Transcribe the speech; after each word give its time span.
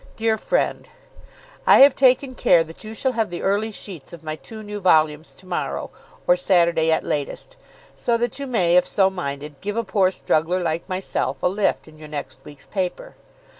DEAR 0.15 0.35
FRIEND, 0.35 0.89
I 1.67 1.81
have 1.81 1.93
taken 1.93 2.33
care 2.33 2.63
that 2.63 2.83
you 2.83 2.95
shall 2.95 3.11
have 3.11 3.29
the 3.29 3.43
early 3.43 3.69
sheets 3.69 4.13
of 4.13 4.23
my 4.23 4.35
two 4.35 4.63
new 4.63 4.79
volumes 4.79 5.35
to 5.35 5.45
morrow, 5.45 5.91
or 6.25 6.35
Saturday 6.35 6.91
at 6.91 7.03
latest, 7.03 7.55
so 7.95 8.17
that 8.17 8.39
you 8.39 8.47
may, 8.47 8.77
if 8.77 8.87
so 8.87 9.11
minded, 9.11 9.61
give 9.61 9.77
a 9.77 9.83
poor 9.83 10.09
struggler 10.09 10.59
like 10.59 10.89
myself 10.89 11.43
a 11.43 11.47
lift 11.47 11.87
in 11.87 11.99
your 11.99 12.07
next 12.07 12.39
week's 12.43 12.65
paper. 12.65 13.13